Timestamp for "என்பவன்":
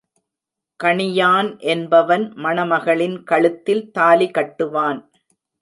1.73-2.25